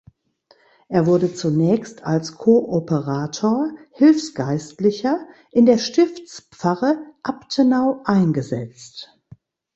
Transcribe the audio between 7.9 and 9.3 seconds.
eingesetzt.